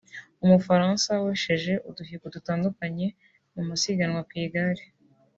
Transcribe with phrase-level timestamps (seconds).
[0.43, 3.07] umufaransa wesheje uduhigo dutandukanye
[3.53, 4.83] mu masiganwa ku igare